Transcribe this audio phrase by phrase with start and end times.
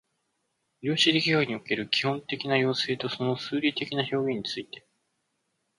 [0.81, 4.83] 量子力学における基本的な要請とその数理的な表現について